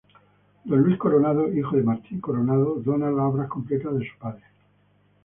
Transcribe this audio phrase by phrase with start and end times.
[0.63, 4.41] Don Luis Coronado, hijo de Martín Coronado, dona las obras completas de su padre.